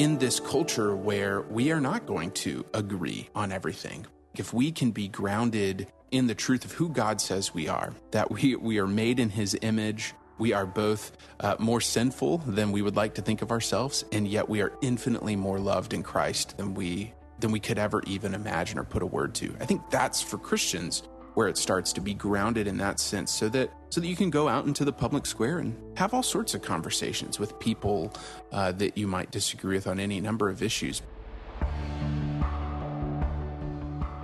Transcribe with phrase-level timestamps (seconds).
[0.00, 4.92] in this culture where we are not going to agree on everything, if we can
[4.92, 8.86] be grounded in the truth of who God says we are, that we, we are
[8.86, 13.22] made in His image, we are both uh, more sinful than we would like to
[13.22, 17.52] think of ourselves, and yet we are infinitely more loved in Christ than we than
[17.52, 19.54] we could ever even imagine or put a word to.
[19.60, 21.02] I think that's for Christians
[21.34, 24.30] where it starts to be grounded in that sense so that so that you can
[24.30, 28.12] go out into the public square and have all sorts of conversations with people
[28.52, 31.02] uh, that you might disagree with on any number of issues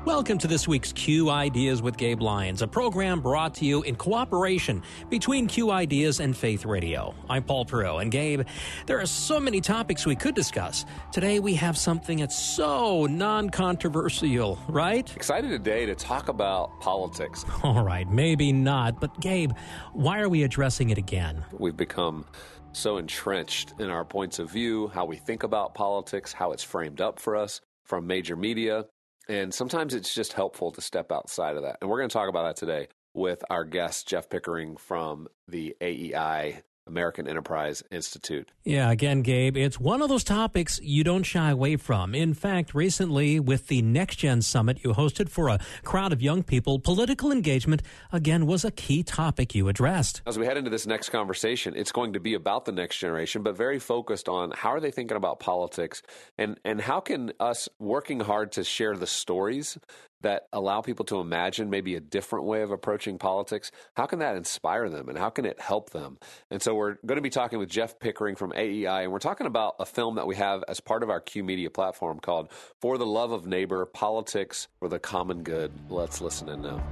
[0.07, 3.97] Welcome to this week's Q Ideas with Gabe Lyons, a program brought to you in
[3.97, 7.13] cooperation between Q Ideas and Faith Radio.
[7.29, 8.43] I'm Paul Perot, and Gabe,
[8.87, 10.85] there are so many topics we could discuss.
[11.11, 15.13] Today we have something that's so non controversial, right?
[15.17, 17.45] Excited today to talk about politics.
[17.65, 19.51] All right, maybe not, but Gabe,
[19.93, 21.45] why are we addressing it again?
[21.59, 22.27] We've become
[22.71, 27.01] so entrenched in our points of view, how we think about politics, how it's framed
[27.01, 28.85] up for us from major media
[29.29, 31.79] and sometimes it's just helpful to step outside of that.
[31.81, 35.75] And we're going to talk about that today with our guest, Jeff Pickering from the
[35.81, 38.53] AEI American Enterprise Institute.
[38.65, 42.15] Yeah, again, Gabe, it's one of those topics you don't shy away from.
[42.15, 46.43] In fact, recently with the Next Gen Summit you hosted for a crowd of young
[46.43, 50.23] people, political engagement again was a key topic you addressed.
[50.27, 53.43] As we head into this next conversation, it's going to be about the next generation,
[53.43, 56.03] but very focused on how are they thinking about politics
[56.39, 59.79] and and how can us working hard to share the stories
[60.23, 64.37] that allow people to imagine maybe a different way of approaching politics, how can that
[64.37, 66.19] inspire them and how can it help them?
[66.51, 69.47] And so we're going to be talking with Jeff Pickering from AEI, and we're talking
[69.47, 72.51] about a film that we have as part of our Q Media platform called
[72.81, 75.73] For the Love of Neighbor Politics for the Common Good.
[75.89, 76.83] Let's listen in now.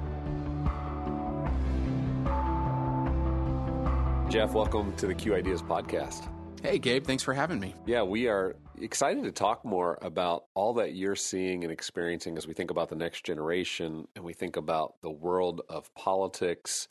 [4.31, 6.29] Jeff, welcome to the Q Ideas podcast.
[6.63, 7.75] Hey, Gabe, thanks for having me.
[7.87, 12.47] Yeah, we are excited to talk more about all that you're seeing and experiencing as
[12.47, 16.87] we think about the next generation and we think about the world of politics.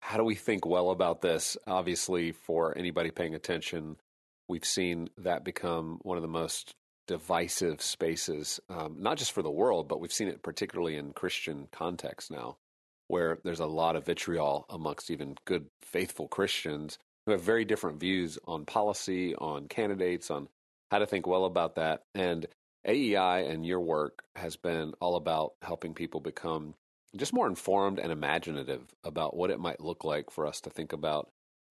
[0.00, 1.56] How do we think well about this?
[1.66, 3.96] Obviously, for anybody paying attention,
[4.48, 6.74] we've seen that become one of the most
[7.06, 11.68] divisive spaces, um, not just for the world, but we've seen it particularly in Christian
[11.70, 12.56] context now,
[13.06, 18.00] where there's a lot of vitriol amongst even good, faithful Christians who have very different
[18.00, 20.48] views on policy, on candidates, on
[20.90, 22.02] how to think well about that.
[22.14, 22.46] And
[22.86, 26.74] AEI and your work has been all about helping people become
[27.16, 30.92] just more informed and imaginative about what it might look like for us to think
[30.92, 31.28] about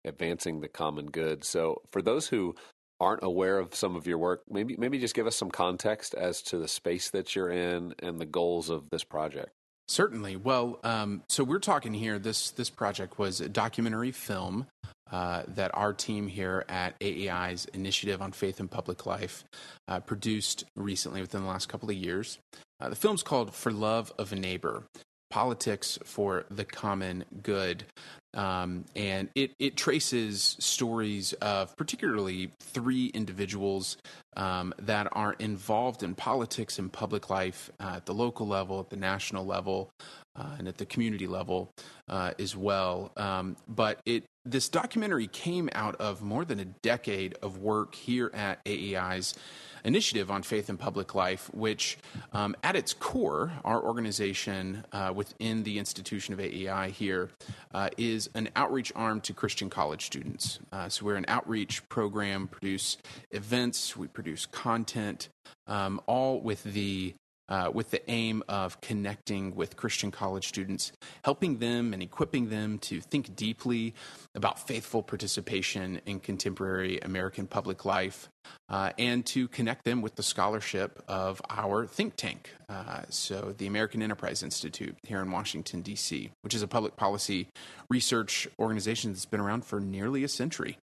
[0.05, 1.43] advancing the common good.
[1.43, 2.55] So, for those who
[2.99, 6.41] aren't aware of some of your work, maybe maybe just give us some context as
[6.43, 9.49] to the space that you're in and the goals of this project.
[9.87, 10.37] Certainly.
[10.37, 12.19] Well, um, so we're talking here.
[12.19, 14.67] This this project was a documentary film
[15.11, 19.43] uh, that our team here at AEI's Initiative on Faith and Public Life
[19.87, 22.39] uh, produced recently within the last couple of years.
[22.79, 24.83] Uh, the film's called For Love of a Neighbor
[25.29, 27.85] Politics for the Common Good.
[28.33, 33.97] Um, and it, it traces stories of particularly three individuals
[34.37, 38.89] um, that are involved in politics and public life uh, at the local level, at
[38.89, 39.89] the national level,
[40.35, 41.71] uh, and at the community level
[42.07, 43.11] uh, as well.
[43.17, 48.31] Um, but it this documentary came out of more than a decade of work here
[48.33, 49.35] at AEI's
[49.83, 51.97] initiative on faith and public life, which,
[52.33, 57.29] um, at its core, our organization uh, within the institution of AEI here
[57.73, 60.59] uh, is an outreach arm to Christian college students.
[60.71, 62.97] Uh, so we're an outreach program, produce
[63.31, 65.29] events, we produce content,
[65.67, 67.13] um, all with the
[67.51, 70.93] uh, with the aim of connecting with Christian college students,
[71.25, 73.93] helping them and equipping them to think deeply
[74.33, 78.29] about faithful participation in contemporary American public life,
[78.69, 82.51] uh, and to connect them with the scholarship of our think tank.
[82.69, 87.49] Uh, so, the American Enterprise Institute here in Washington, D.C., which is a public policy
[87.89, 90.77] research organization that's been around for nearly a century.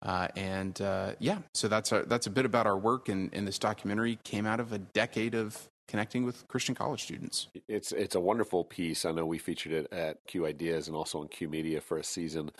[0.00, 3.08] Uh, and uh, yeah, so that's a, that's a bit about our work.
[3.08, 7.48] And, and, this documentary came out of a decade of connecting with Christian college students.
[7.68, 9.04] It's it's a wonderful piece.
[9.04, 12.04] I know we featured it at Q Ideas and also on Q Media for a
[12.04, 12.50] season.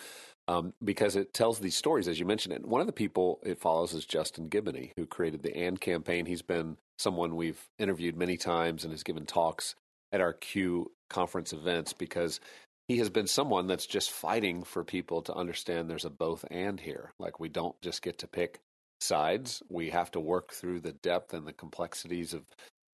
[0.46, 2.54] Um, because it tells these stories, as you mentioned.
[2.54, 2.66] It.
[2.66, 6.26] One of the people it follows is Justin Giboney, who created the AND campaign.
[6.26, 9.74] He's been someone we've interviewed many times and has given talks
[10.12, 12.40] at our Q conference events because
[12.88, 16.78] he has been someone that's just fighting for people to understand there's a both and
[16.78, 17.12] here.
[17.18, 18.60] Like we don't just get to pick
[19.00, 19.62] sides.
[19.70, 22.42] We have to work through the depth and the complexities of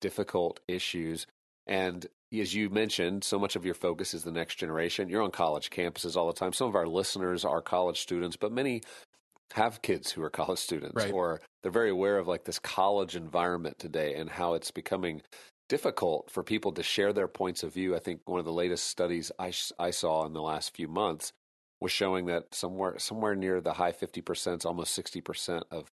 [0.01, 1.25] difficult issues.
[1.67, 5.09] And as you mentioned, so much of your focus is the next generation.
[5.09, 6.53] You're on college campuses all the time.
[6.53, 8.81] Some of our listeners are college students, but many
[9.53, 11.11] have kids who are college students right.
[11.11, 15.21] or they're very aware of like this college environment today and how it's becoming
[15.67, 17.95] difficult for people to share their points of view.
[17.95, 21.33] I think one of the latest studies I, I saw in the last few months
[21.79, 25.87] was showing that somewhere somewhere near the high 50%, almost 60% of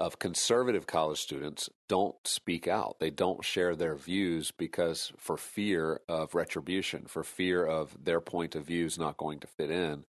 [0.00, 2.96] of conservative college students don't speak out.
[2.98, 8.56] They don't share their views because for fear of retribution, for fear of their point
[8.56, 10.04] of views not going to fit in.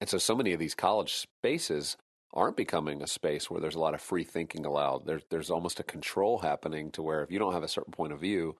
[0.00, 1.96] And so so many of these college spaces
[2.32, 5.06] aren't becoming a space where there's a lot of free thinking allowed.
[5.06, 8.12] There's there's almost a control happening to where if you don't have a certain point
[8.12, 8.56] of view,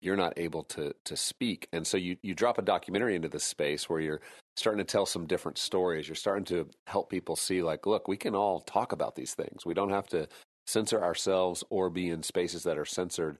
[0.00, 1.68] you're not able to to speak.
[1.72, 4.20] And so you you drop a documentary into this space where you're
[4.56, 6.08] starting to tell some different stories.
[6.08, 9.64] You're starting to help people see like, look, we can all talk about these things.
[9.64, 10.28] We don't have to
[10.66, 13.38] censor ourselves or be in spaces that are censored.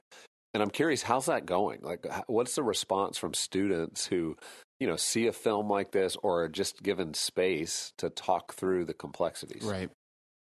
[0.52, 1.80] And I'm curious, how's that going?
[1.82, 4.36] Like, what's the response from students who,
[4.80, 8.86] you know, see a film like this or are just given space to talk through
[8.86, 9.62] the complexities?
[9.62, 9.90] Right.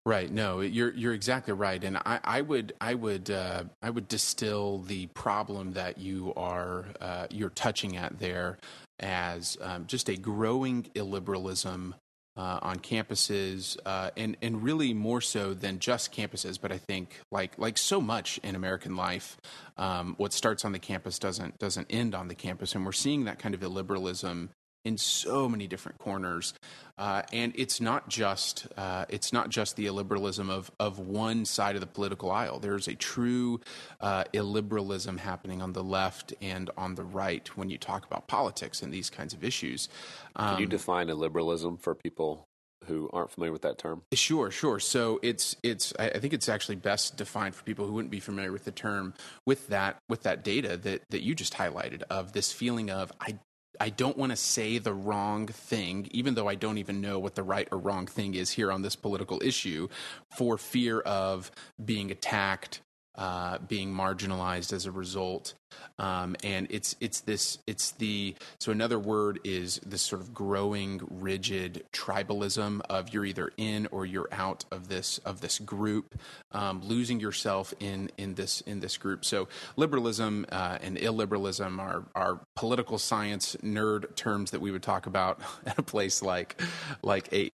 [0.07, 0.31] Right.
[0.31, 4.81] No, you're you're exactly right, and I, I would I would uh, I would distill
[4.81, 8.59] the problem that you are uh, you're touching at there
[9.01, 11.95] as um, just a growing illiberalism
[12.37, 16.61] uh, on campuses, uh, and and really more so than just campuses.
[16.61, 19.39] But I think like like so much in American life,
[19.79, 23.25] um, what starts on the campus doesn't doesn't end on the campus, and we're seeing
[23.25, 24.51] that kind of illiberalism
[24.85, 26.55] in so many different corners,
[26.99, 31.75] uh, and it's not just uh, it's not just the illiberalism of of one side
[31.75, 32.59] of the political aisle.
[32.59, 33.61] There's a true
[34.01, 38.83] uh, illiberalism happening on the left and on the right when you talk about politics
[38.83, 39.89] and these kinds of issues.
[40.37, 42.47] Um, Can you define illiberalism for people
[42.87, 44.03] who aren't familiar with that term?
[44.13, 44.79] Sure, sure.
[44.79, 48.53] So it's it's I think it's actually best defined for people who wouldn't be familiar
[48.53, 49.15] with the term
[49.47, 53.39] with that with that data that that you just highlighted of this feeling of I
[53.81, 57.35] I don't want to say the wrong thing, even though I don't even know what
[57.35, 59.89] the right or wrong thing is here on this political issue,
[60.37, 61.51] for fear of
[61.85, 62.81] being attacked,
[63.17, 65.55] uh, being marginalized as a result.
[65.99, 71.01] Um, and it's it's this it's the so another word is this sort of growing
[71.09, 76.15] rigid tribalism of you're either in or you're out of this of this group,
[76.53, 79.25] um, losing yourself in in this in this group.
[79.25, 85.07] So liberalism uh, and illiberalism are are political science nerd terms that we would talk
[85.07, 86.61] about at a place like
[87.03, 87.51] like a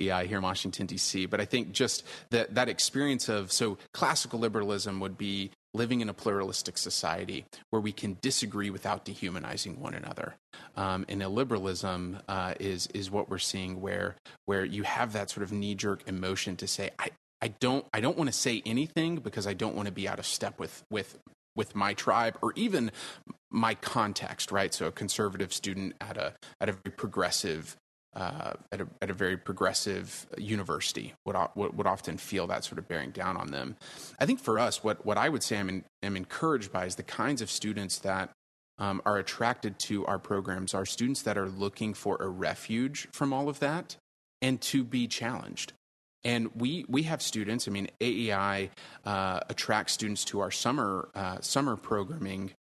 [0.00, 1.26] EI here in Washington, D.C.
[1.26, 6.08] But I think just that, that experience of so classical liberalism would be living in
[6.08, 10.34] a pluralistic society where we can disagree without dehumanizing one another.
[10.76, 14.16] Um, and illiberalism uh, is is what we're seeing where
[14.46, 17.10] where you have that sort of knee jerk emotion to say I.
[17.42, 17.84] I don't.
[17.92, 20.58] I don't want to say anything because I don't want to be out of step
[20.58, 21.18] with with
[21.54, 22.90] with my tribe or even
[23.50, 24.72] my context, right?
[24.72, 26.32] So a conservative student at a
[26.62, 27.76] at a very progressive
[28.16, 32.78] uh, at, a, at a very progressive university would, would, would often feel that sort
[32.78, 33.76] of bearing down on them.
[34.18, 36.94] I think for us, what, what I would say I'm, in, am encouraged by is
[36.94, 38.30] the kinds of students that
[38.78, 43.32] um, are attracted to our programs are students that are looking for a refuge from
[43.32, 43.96] all of that
[44.40, 45.74] and to be challenged.
[46.24, 47.68] And we, we have students.
[47.68, 48.70] I mean, AEI
[49.04, 52.52] uh, attracts students to our summer uh, summer programming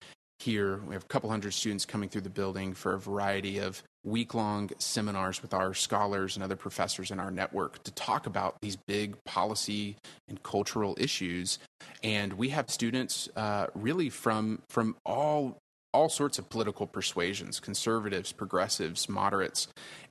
[0.45, 0.81] here.
[0.87, 4.35] We have a couple hundred students coming through the building for a variety of week
[4.35, 8.77] long seminars with our scholars and other professors in our network to talk about these
[8.77, 9.97] big policy
[10.29, 11.59] and cultural issues.
[12.03, 15.59] And we have students uh, really from, from all
[15.93, 19.69] all sorts of political persuasions conservatives progressives moderates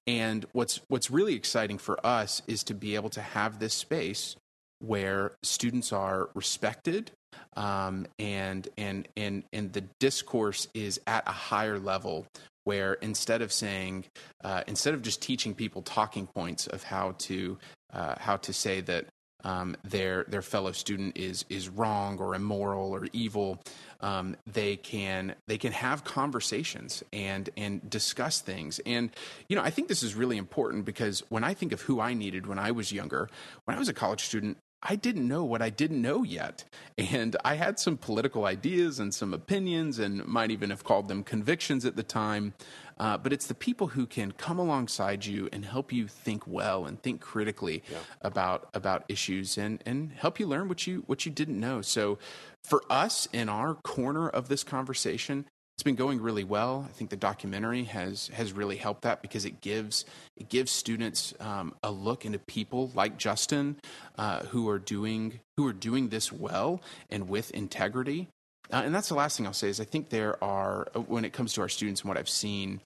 [0.08, 4.38] and what's what's really exciting for us is to be able to have this space
[4.80, 7.12] where students are respected
[7.56, 12.26] um, and and and and the discourse is at a higher level
[12.64, 14.06] where instead of saying
[14.44, 17.58] uh, instead of just teaching people talking points of how to
[17.94, 19.06] uh, how to say that
[19.44, 23.60] um, their their fellow student is is wrong or immoral or evil,
[24.00, 28.80] um, they can they can have conversations and and discuss things.
[28.86, 29.10] And
[29.50, 32.14] you know, I think this is really important because when I think of who I
[32.14, 33.30] needed when I was younger,
[33.66, 36.66] when I was a college student, I didn't know what I didn't know yet.
[36.98, 41.24] And I had some political ideas and some opinions, and might even have called them
[41.24, 42.54] convictions at the time.
[43.00, 46.86] Uh, but it's the people who can come alongside you and help you think well
[46.86, 47.98] and think critically yeah.
[48.22, 51.82] about about issues and and help you learn what you what you didn't know.
[51.82, 52.20] So
[52.64, 56.86] for us in our corner of this conversation, it's been going really well.
[56.88, 60.06] I think the documentary has has really helped that because it gives
[60.38, 63.78] it gives students um, a look into people like Justin
[64.18, 68.28] uh, who are doing who are doing this well and with integrity.
[68.72, 71.34] Uh, and that's the last thing I'll say is I think there are when it
[71.34, 72.82] comes to our students and what I've seen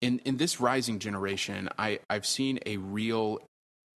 [0.00, 3.40] in in this rising generation, I I've seen a real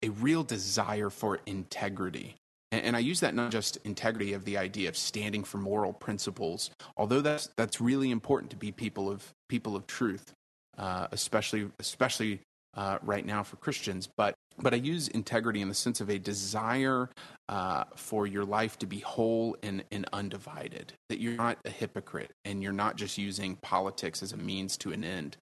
[0.04, 2.38] a real desire for integrity.
[2.72, 6.72] And, I use that not just integrity of the idea of standing for moral principles,
[6.96, 10.34] although that's that's really important to be people of people of truth,
[10.78, 12.40] uh, especially especially
[12.76, 14.08] uh, right now for Christians.
[14.16, 17.10] But but I use integrity in the sense of a desire
[17.50, 20.94] uh, for your life to be whole and, and undivided.
[21.10, 24.92] That you're not a hypocrite and you're not just using politics as a means to
[24.92, 25.38] an end.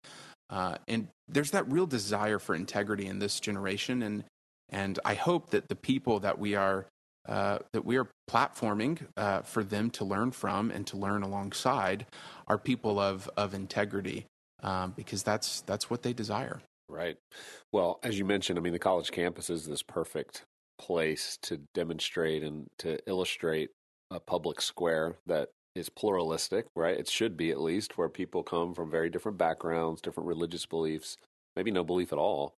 [0.50, 4.24] Uh, and there's that real desire for integrity in this generation, and
[4.70, 6.88] and I hope that the people that we are
[7.30, 12.06] uh, that we are platforming uh, for them to learn from and to learn alongside
[12.48, 14.26] are people of of integrity
[14.64, 16.60] um, because that's that's what they desire.
[16.90, 17.18] Right.
[17.72, 20.44] Well, as you mentioned, I mean, the college campus is this perfect
[20.80, 23.70] place to demonstrate and to illustrate
[24.10, 26.98] a public square that is pluralistic, right?
[26.98, 31.16] It should be at least where people come from very different backgrounds, different religious beliefs,
[31.56, 32.56] maybe no belief at all,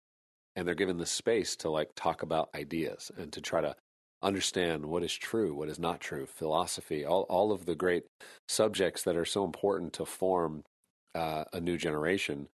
[0.56, 3.76] and they're given the space to like talk about ideas and to try to
[4.24, 8.04] understand what is true, what is not true, philosophy, all, all of the great
[8.48, 10.64] subjects that are so important to form
[11.16, 12.48] uh, a new generation.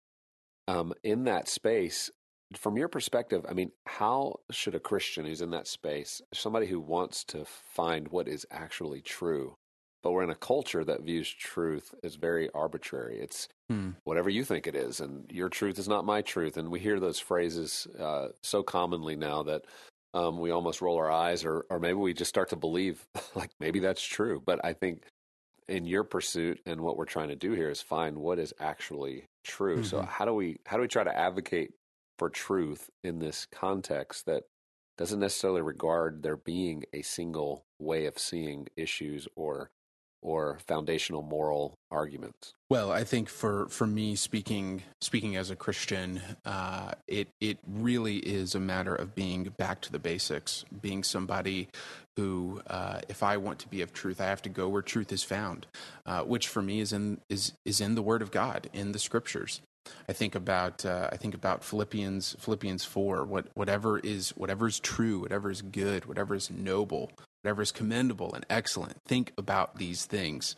[0.68, 2.10] Um, in that space,
[2.56, 6.80] from your perspective, I mean, how should a Christian who's in that space, somebody who
[6.80, 9.56] wants to find what is actually true,
[10.02, 13.18] but we're in a culture that views truth as very arbitrary.
[13.20, 13.90] It's hmm.
[14.04, 16.56] whatever you think it is, and your truth is not my truth.
[16.56, 19.64] And we hear those phrases uh, so commonly now that
[20.14, 23.50] um, we almost roll our eyes, or or maybe we just start to believe like
[23.60, 24.42] maybe that's true.
[24.44, 25.02] But I think
[25.68, 29.26] in your pursuit and what we're trying to do here is find what is actually
[29.42, 29.76] true.
[29.76, 29.84] Mm-hmm.
[29.84, 31.72] So how do we how do we try to advocate
[32.18, 34.44] for truth in this context that
[34.96, 39.70] doesn't necessarily regard there being a single way of seeing issues or
[40.24, 42.54] or foundational moral arguments?
[42.70, 48.16] Well, I think for, for me, speaking speaking as a Christian, uh, it it really
[48.16, 51.68] is a matter of being back to the basics, being somebody
[52.16, 55.12] who, uh, if I want to be of truth, I have to go where truth
[55.12, 55.66] is found,
[56.06, 58.98] uh, which for me is in is is in the Word of God, in the
[58.98, 59.60] Scriptures.
[60.08, 63.24] I think about uh, I think about Philippians Philippians four.
[63.24, 67.12] What whatever is whatever is true, whatever is good, whatever is noble,
[67.44, 68.96] whatever is commendable and excellent.
[69.06, 70.56] Think about these things.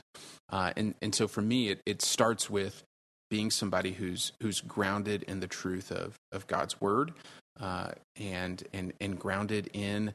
[0.49, 2.85] Uh, and, and so for me, it, it starts with
[3.29, 7.13] being somebody who's, who's grounded in the truth of, of God's word
[7.61, 10.15] uh, and, and, and grounded in,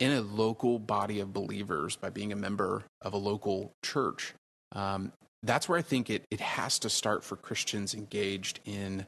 [0.00, 4.32] in a local body of believers by being a member of a local church.
[4.72, 9.06] Um, that's where I think it, it has to start for Christians engaged in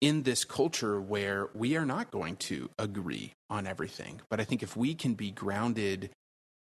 [0.00, 4.18] in this culture where we are not going to agree on everything.
[4.30, 6.08] But I think if we can be grounded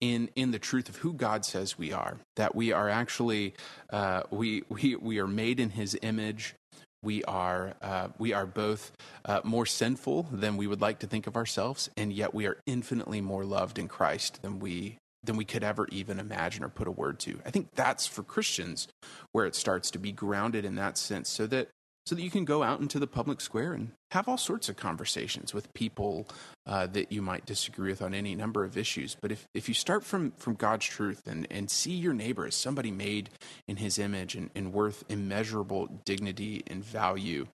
[0.06, 2.18] in in the truth of who God says we are.
[2.36, 3.54] That we are actually
[3.90, 6.56] uh, we we we are made in His image.
[7.02, 8.92] We are uh, we are both
[9.26, 12.58] uh, more sinful than we would like to think of ourselves, and yet we are
[12.66, 16.88] infinitely more loved in Christ than we than we could ever even imagine or put
[16.88, 17.40] a word to.
[17.46, 18.88] I think that's for Christians
[19.32, 21.70] where it starts to be grounded in that sense, so that
[22.06, 24.76] so that you can go out into the public square and have all sorts of
[24.76, 26.28] conversations with people
[26.68, 29.18] uh, that you might disagree with on any number of issues.
[29.20, 32.56] But if, if you start from, from God's truth and, and see your neighbor as
[32.56, 33.30] somebody made
[33.68, 37.48] in his image and, and worth immeasurable dignity and value,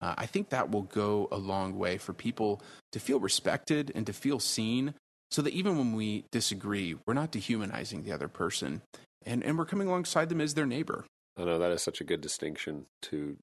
[0.00, 4.06] uh, I think that will go a long way for people to feel respected and
[4.06, 4.94] to feel seen
[5.30, 8.82] so that even when we disagree, we're not dehumanizing the other person
[9.24, 11.04] and, and we're coming alongside them as their neighbor.
[11.36, 13.36] I know that is such a good distinction to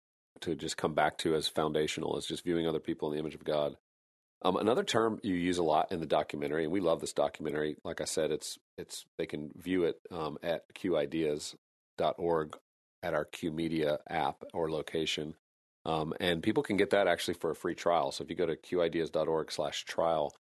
[0.44, 3.36] to just come back to as foundational as just viewing other people in the image
[3.36, 3.78] of God.
[4.44, 7.78] Um, another term you use a lot in the documentary, and we love this documentary.
[7.84, 12.58] Like I said, it's it's they can view it um, at qideas.org
[13.02, 15.36] at our Q Media app or location,
[15.86, 18.12] um, and people can get that actually for a free trial.
[18.12, 20.36] So if you go to qideas.org/trial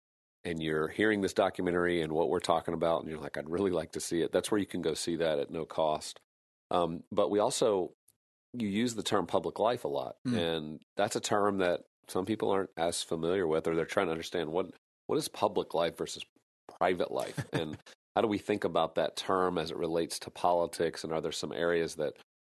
[0.45, 3.73] and you're hearing this documentary and what we're talking about, and you're like, I'd really
[3.73, 4.31] like to see it.
[4.31, 6.21] That's where you can go see that at no cost.
[6.71, 7.93] Um, but we also
[8.53, 10.37] you use the term public life a lot, mm.
[10.37, 14.13] and that's a term that some people aren't as familiar with, or they're trying to
[14.13, 14.67] understand what
[15.07, 16.25] what is public life versus
[16.79, 17.79] private life and
[18.15, 21.33] how do we think about that term as it relates to politics and are there
[21.33, 22.13] some areas that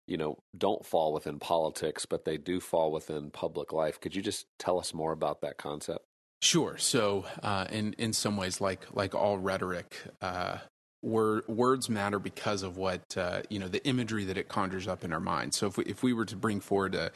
[0.07, 4.23] you know don't fall within politics but they do fall within public life could you
[4.23, 6.07] just tell us more about that concept
[6.41, 6.77] Sure.
[6.79, 10.59] So, uh, in in some ways, like like all rhetoric, uh,
[11.03, 15.05] word, words matter because of what uh, you know the imagery that it conjures up
[15.05, 15.55] in our mind.
[15.55, 17.11] So, if we if we were to bring forward a,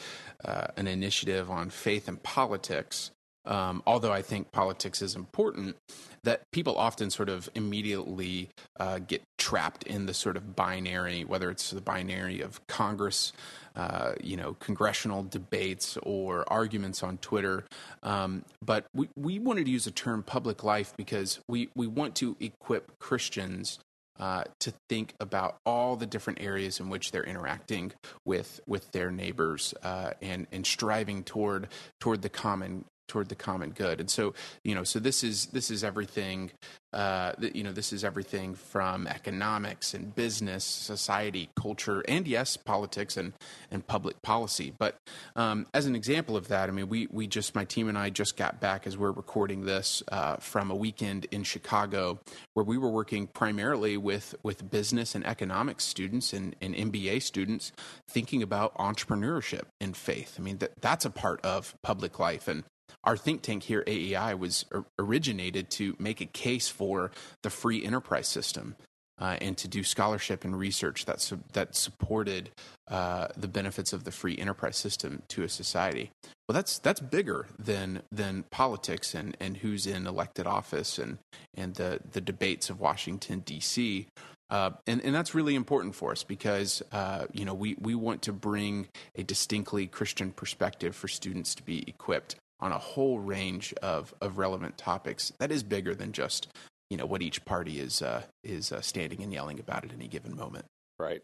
[0.44, 3.10] uh, an initiative on faith and politics,
[3.44, 5.76] um, although I think politics is important,
[6.24, 11.50] that people often sort of immediately uh, get trapped in the sort of binary, whether
[11.50, 13.32] it's the binary of Congress,
[13.74, 17.64] uh, you know, congressional debates or arguments on Twitter.
[18.02, 22.14] Um, but we, we wanted to use the term public life because we, we want
[22.16, 23.78] to equip Christians
[24.20, 27.92] uh, to think about all the different areas in which they're interacting
[28.24, 31.66] with with their neighbors uh, and and striving toward
[31.98, 34.00] toward the common toward the common good.
[34.00, 34.32] And so,
[34.64, 36.50] you know, so this is this is everything.
[36.94, 43.16] Uh, you know, this is everything from economics and business, society, culture, and yes, politics
[43.18, 43.34] and
[43.70, 44.72] and public policy.
[44.78, 44.96] But
[45.36, 48.08] um, as an example of that, I mean, we we just my team and I
[48.08, 52.18] just got back as we're recording this uh, from a weekend in Chicago
[52.54, 57.72] where we were working primarily with with business and economics students and, and MBA students
[58.08, 60.36] thinking about entrepreneurship and faith.
[60.38, 62.64] I mean, that that's a part of public life and
[63.04, 64.64] our think tank here, AEI, was
[64.98, 67.10] originated to make a case for
[67.42, 68.76] the free enterprise system
[69.22, 72.50] uh, and to do scholarship and research that su- that supported
[72.90, 76.10] uh, the benefits of the free enterprise system to a society.
[76.48, 81.18] Well, that's that's bigger than than politics and, and who's in elected office and
[81.54, 84.08] and the the debates of Washington D.C.
[84.50, 88.22] Uh, and, and that's really important for us because uh, you know we, we want
[88.22, 93.74] to bring a distinctly Christian perspective for students to be equipped on a whole range
[93.82, 96.48] of, of relevant topics that is bigger than just
[96.88, 100.08] you know what each party is uh, is uh, standing and yelling about at any
[100.08, 100.66] given moment.
[100.98, 101.22] Right.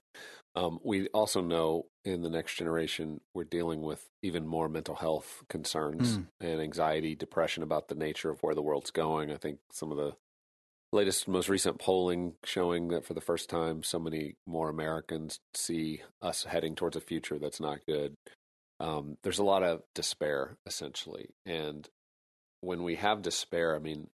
[0.57, 5.45] Um, we also know in the next generation we're dealing with even more mental health
[5.49, 6.27] concerns mm.
[6.41, 9.31] and anxiety, depression about the nature of where the world's going.
[9.31, 10.17] I think some of the
[10.91, 16.01] latest, most recent polling showing that for the first time, so many more Americans see
[16.23, 18.15] us heading towards a future that's not good
[18.81, 21.31] um, there's a lot of despair essentially.
[21.47, 21.89] And
[22.61, 24.09] when we have despair i mean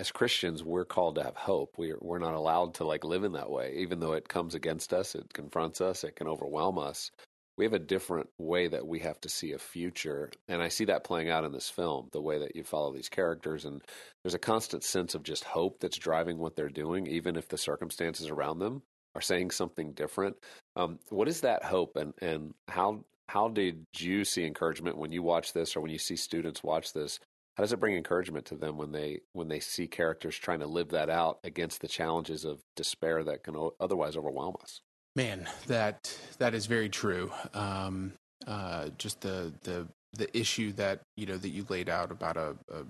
[0.00, 1.74] as christians we're called to have hope.
[1.78, 3.76] We're, we're not allowed to like live in that way.
[3.78, 7.10] Even though it comes against us it confronts us it can overwhelm us
[7.56, 10.30] we have a different way that we have to see a future.
[10.48, 13.08] And i see that playing out in this film the way that you follow these
[13.08, 13.82] characters and
[14.24, 17.58] there's a constant sense of just hope that's driving what they're doing even if the
[17.58, 18.82] circumstances around them
[19.14, 20.36] are saying something different.
[20.76, 25.22] Um, what is that hope and and how how did you see encouragement when you
[25.22, 27.20] watch this or when you see students watch this?
[27.56, 30.66] How does it bring encouragement to them when they when they see characters trying to
[30.66, 34.80] live that out against the challenges of despair that can otherwise overwhelm us?
[35.14, 37.30] Man that that is very true.
[37.54, 38.14] Um,
[38.46, 42.56] uh, just the the the issue that you know that you laid out about a,
[42.72, 42.84] a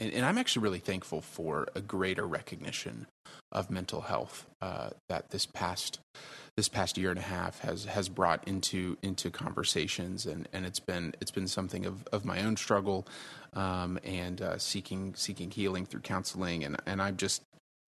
[0.00, 3.06] and, and, I'm actually really thankful for a greater recognition
[3.50, 6.00] of mental health uh, that this past
[6.56, 10.80] this past year and a half has has brought into into conversations and and it's
[10.80, 13.06] been it's been something of of my own struggle
[13.54, 17.42] um, and uh, seeking seeking healing through counseling and and I'm just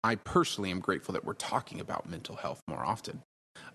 [0.04, 3.24] I personally am grateful that we're talking about mental health more often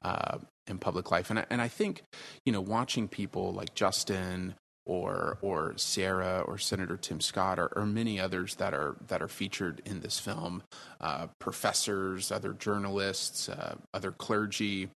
[0.02, 1.30] uh, in public life.
[1.30, 2.02] And I, and I think
[2.44, 7.86] you know watching people like Justin or or Sarah or Senator Tim Scott or, or,
[7.86, 10.62] many others that are that are featured in this film,
[11.00, 14.88] uh, professors, other journalists, uh, other clergy.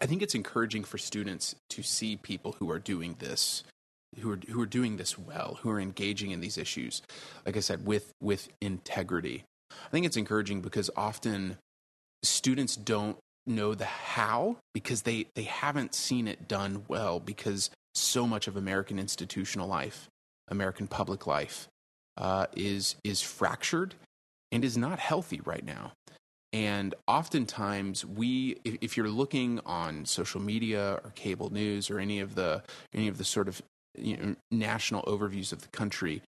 [0.00, 3.64] I think it's encouraging for students to see people who are doing this,
[4.20, 7.02] who are who are doing this well, who are engaging in these issues.
[7.44, 9.44] Like I said, with with integrity.
[9.70, 11.56] I think it's encouraging because often
[12.22, 18.26] students don't know the how because they they haven't seen it done well because so
[18.26, 20.08] much of American institutional life,
[20.48, 21.68] American public life,
[22.16, 23.94] uh, is is fractured
[24.50, 25.92] and is not healthy right now.
[26.52, 32.34] And oftentimes, we, if, you're looking on social media or cable news or any of
[32.34, 33.62] the any of the sort of
[33.96, 36.20] you know, national overviews of the country,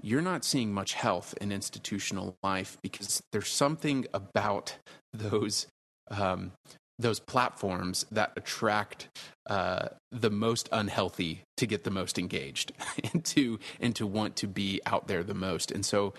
[0.00, 4.76] you're not seeing much health in institutional life because there's something about
[5.12, 5.66] those
[6.08, 6.52] um,
[6.98, 9.08] those platforms that attract
[9.48, 12.72] uh, the most unhealthy to get the most engaged
[13.12, 15.70] and to and to want to be out there the most.
[15.70, 16.14] And so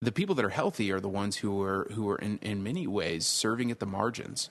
[0.00, 2.86] the people that are healthy are the ones who are who are in, in many
[2.86, 4.50] ways serving at the margins.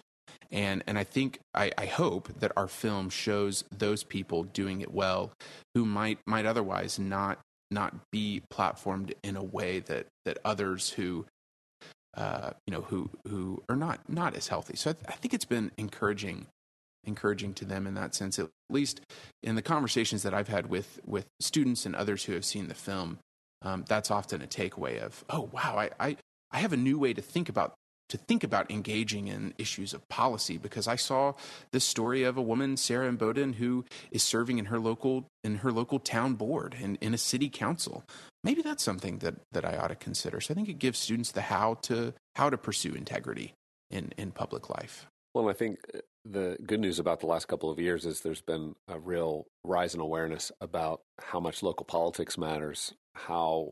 [0.51, 4.93] And and I think I, I hope that our film shows those people doing it
[4.93, 5.31] well
[5.75, 7.39] who might might otherwise not
[7.69, 11.25] not be platformed in a way that that others who
[12.15, 14.75] uh, you know, who who are not not as healthy.
[14.75, 16.47] So I, th- I think it's been encouraging
[17.03, 19.01] encouraging to them in that sense at least
[19.41, 22.75] in the conversations that i've had with with students and others who have seen the
[22.75, 23.17] film
[23.63, 26.17] um, that's often a takeaway of oh wow I, I
[26.51, 27.73] i have a new way to think about
[28.11, 31.33] to think about engaging in issues of policy because I saw
[31.71, 35.71] this story of a woman, Sarah Imboden, who is serving in her local in her
[35.71, 38.03] local town board and in a city council.
[38.43, 40.41] Maybe that's something that, that I ought to consider.
[40.41, 43.53] So I think it gives students the how to how to pursue integrity
[43.89, 45.07] in, in public life.
[45.33, 48.41] Well, I think uh, the good news about the last couple of years is there's
[48.41, 53.71] been a real rise in awareness about how much local politics matters, how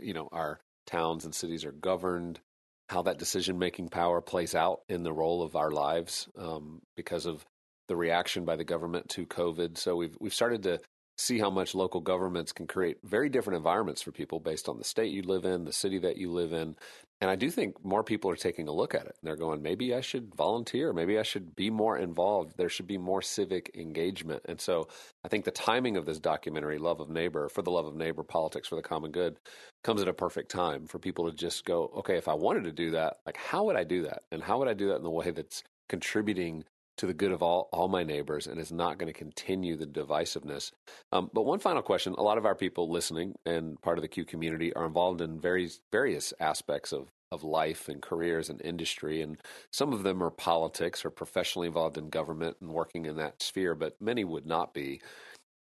[0.00, 2.40] you know our towns and cities are governed,
[2.88, 7.26] how that decision making power plays out in the role of our lives um, because
[7.26, 7.44] of
[7.88, 9.78] the reaction by the government to COVID.
[9.78, 10.80] So we've we've started to
[11.20, 14.84] see how much local governments can create very different environments for people based on the
[14.84, 16.74] state you live in, the city that you live in.
[17.20, 19.14] And I do think more people are taking a look at it.
[19.22, 20.94] They're going, maybe I should volunteer.
[20.94, 22.54] Maybe I should be more involved.
[22.56, 24.42] There should be more civic engagement.
[24.46, 24.88] And so
[25.22, 28.22] I think the timing of this documentary, Love of Neighbor, for the love of neighbor,
[28.22, 29.36] politics for the common good,
[29.84, 32.72] comes at a perfect time for people to just go, okay, if I wanted to
[32.72, 34.22] do that, like how would I do that?
[34.32, 36.64] And how would I do that in the way that's contributing
[37.00, 39.86] to the good of all, all my neighbors and is not going to continue the
[39.86, 40.70] divisiveness.
[41.12, 44.08] Um, but one final question a lot of our people listening and part of the
[44.08, 49.22] Q community are involved in various, various aspects of, of life and careers and industry.
[49.22, 49.38] And
[49.72, 53.74] some of them are politics or professionally involved in government and working in that sphere,
[53.74, 55.00] but many would not be.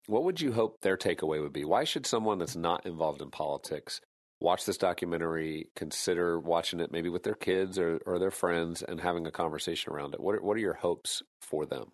[0.07, 1.63] What would you hope their takeaway would be?
[1.63, 4.01] Why should someone that's not involved in politics
[4.41, 9.01] watch this documentary, consider watching it maybe with their kids or, or their friends and
[9.01, 10.19] having a conversation around it?
[10.19, 11.91] What are, what are your hopes for them?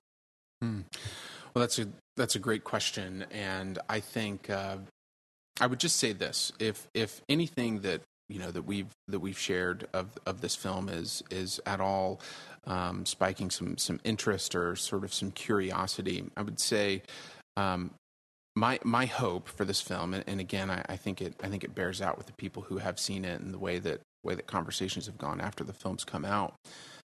[0.61, 0.81] Hmm.
[1.53, 4.77] Well, that's a that's a great question, and I think uh,
[5.59, 9.39] I would just say this: if if anything that you know that we've that we've
[9.39, 12.19] shared of of this film is is at all
[12.65, 17.03] um, spiking some some interest or sort of some curiosity, I would say
[17.55, 17.91] um,
[18.55, 21.63] my my hope for this film, and, and again, I, I, think it I think
[21.63, 24.35] it bears out with the people who have seen it and the way that way
[24.35, 26.55] that conversations have gone after the films come out,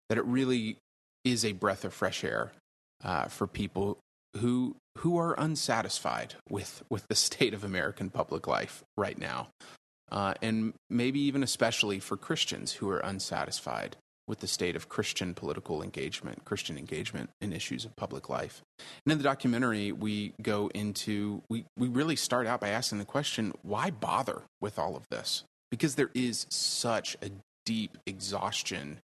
[0.09, 0.79] that it really
[1.25, 2.53] is a breath of fresh air
[3.05, 3.99] uh, for people
[4.39, 9.49] who who are unsatisfied with with the state of American public life right now,
[10.13, 13.97] uh, and maybe even especially for Christians who are unsatisfied
[14.31, 18.63] with the state of Christian political engagement, Christian engagement in issues of public life.
[19.05, 23.05] And in the documentary, we go into, we, we really start out by asking the
[23.05, 25.43] question why bother with all of this?
[25.73, 27.31] Because there is such a
[27.67, 29.01] deep exhaustion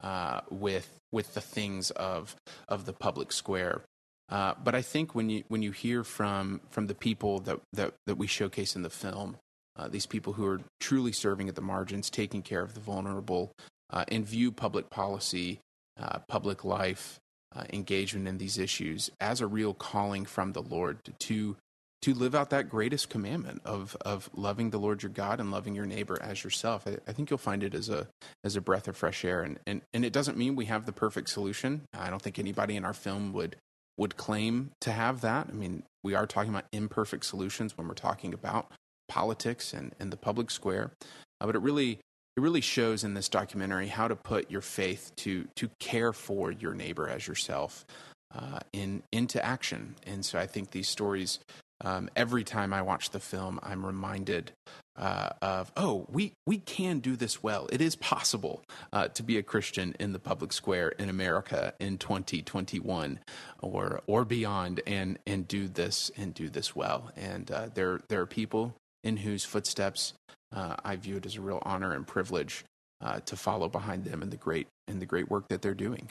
[0.00, 2.36] uh, with, with the things of,
[2.68, 3.82] of the public square.
[4.28, 7.94] Uh, but I think when you, when you hear from, from the people that, that,
[8.06, 9.38] that we showcase in the film,
[9.74, 13.50] uh, these people who are truly serving at the margins, taking care of the vulnerable,
[13.90, 15.60] uh, and view public policy,
[16.00, 17.18] uh, public life,
[17.54, 21.56] uh, engagement in these issues as a real calling from the Lord to
[22.00, 25.74] to live out that greatest commandment of of loving the Lord your God and loving
[25.74, 26.86] your neighbor as yourself.
[26.86, 28.06] I, I, think you'll find it as a
[28.44, 30.92] as a breath of fresh air, and, and and it doesn't mean we have the
[30.92, 31.82] perfect solution.
[31.92, 33.56] I don't think anybody in our film would
[33.96, 35.48] would claim to have that.
[35.50, 38.70] I mean, we are talking about imperfect solutions when we're talking about
[39.08, 40.92] politics and, and the public square,
[41.40, 41.98] uh, but it really
[42.38, 46.52] it really shows in this documentary how to put your faith to to care for
[46.52, 47.84] your neighbor as yourself
[48.32, 49.96] uh, in into action.
[50.06, 51.40] And so I think these stories.
[51.80, 54.50] Um, every time I watch the film, I'm reminded
[54.96, 57.68] uh, of oh, we we can do this well.
[57.72, 61.98] It is possible uh, to be a Christian in the public square in America in
[61.98, 63.18] 2021
[63.62, 67.10] or or beyond, and and do this and do this well.
[67.16, 70.14] And uh, there there are people in whose footsteps
[70.52, 72.64] uh, I view it as a real honor and privilege
[73.00, 76.10] uh, to follow behind them in the great in the great work that they're doing.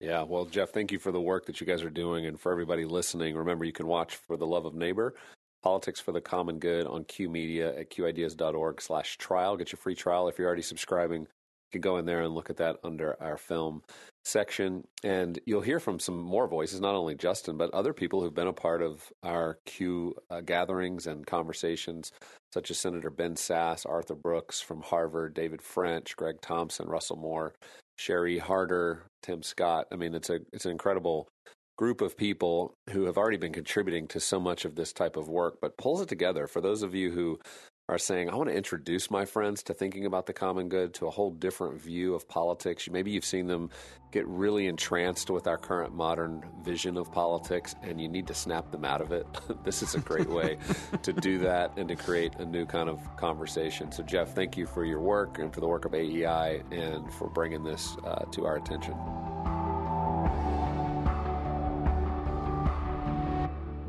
[0.00, 2.50] Yeah, well, Jeff, thank you for the work that you guys are doing, and for
[2.52, 3.36] everybody listening.
[3.36, 5.14] Remember, you can watch for the love of neighbor.
[5.62, 9.56] Politics for the Common Good on Q Media at qideas.org slash trial.
[9.56, 11.22] Get your free trial if you're already subscribing.
[11.22, 11.26] You
[11.72, 13.82] can go in there and look at that under our film
[14.24, 14.84] section.
[15.02, 18.46] And you'll hear from some more voices, not only Justin, but other people who've been
[18.46, 22.12] a part of our Q uh, gatherings and conversations
[22.52, 27.52] such as Senator Ben Sasse, Arthur Brooks from Harvard, David French, Greg Thompson, Russell Moore,
[27.96, 29.86] Sherry Harder, Tim Scott.
[29.92, 31.28] I mean, it's a it's an incredible
[31.76, 35.28] group of people who have already been contributing to so much of this type of
[35.28, 36.46] work, but pulls it together.
[36.46, 37.40] For those of you who
[37.88, 41.06] are saying, I want to introduce my friends to thinking about the common good, to
[41.06, 42.88] a whole different view of politics.
[42.90, 43.68] Maybe you've seen them
[44.10, 48.70] get really entranced with our current modern vision of politics, and you need to snap
[48.70, 49.26] them out of it.
[49.64, 50.56] this is a great way
[51.02, 53.92] to do that and to create a new kind of conversation.
[53.92, 57.28] So, Jeff, thank you for your work and for the work of AEI and for
[57.28, 58.94] bringing this uh, to our attention.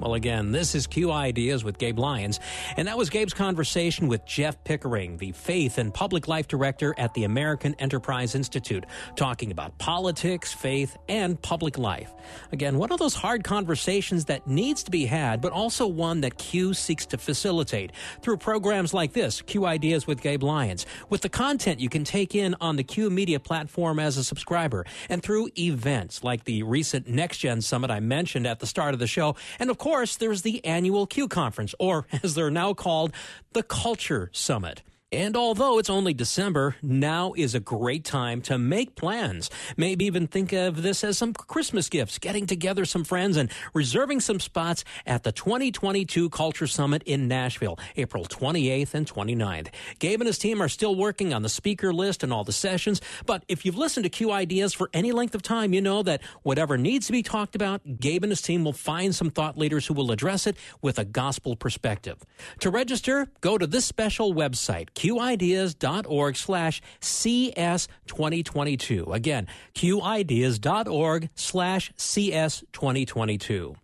[0.06, 2.40] Well, again, this is Q Ideas with Gabe Lyons,
[2.78, 7.16] and that was Gabe's conversation with Jeff Pickering, the Faith and Public Life Director at
[7.16, 12.14] the American Enterprise Institute, talking about politics, faith, and public life.
[12.52, 16.38] Again, one of those hard conversations that needs to be had, but also one that
[16.38, 17.92] Q seeks to facilitate
[18.22, 22.36] through programs like this, Q Ideas with Gabe Lyons, with the content you can take
[22.36, 27.08] in on the Q Media platform as a subscriber, and through events like the recent
[27.08, 30.18] Next Gen Summit I mentioned at the start of the show, and of course, course,
[30.18, 33.14] there's the annual Q Conference, or as they're now called,
[33.54, 34.82] the Culture Summit.
[35.12, 39.52] And although it's only December, now is a great time to make plans.
[39.78, 44.22] Maybe even think of this as some Christmas gifts, getting together some friends and reserving
[44.22, 49.68] some spots at the 2022 Culture Summit in Nashville, April 28th and 29th.
[50.00, 53.00] Gabe and his team are still working on the speaker list and all the sessions,
[53.28, 56.24] but if you've listened to Q Ideas for any length of time, you know that
[56.42, 59.86] whatever needs to be talked about, Gabe and his team will find some thought leaders
[59.86, 62.18] who will address it with a gospel perspective.
[62.62, 69.14] To register, go to this special website, qideas.org slash CS2022.
[69.14, 73.76] Again, qideas.org slash CS2022.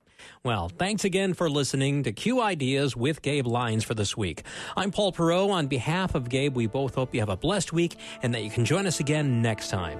[0.43, 4.43] Well, thanks again for listening to Q Ideas with Gabe Lyons for this week.
[4.76, 5.52] I'm Paul Perot.
[5.52, 8.50] On behalf of Gabe, we both hope you have a blessed week and that you
[8.50, 10.00] can join us again next time.